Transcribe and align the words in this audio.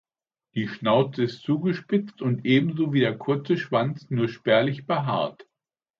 Die 0.55 0.67
Schnauze 0.67 1.25
ist 1.25 1.43
zugespitzt 1.43 2.23
und 2.23 2.43
ebenso 2.43 2.91
wie 2.91 3.01
der 3.01 3.15
kurze 3.19 3.55
Schwanz 3.55 4.09
nur 4.09 4.29
spärlich 4.29 4.87
behaart. 4.87 5.45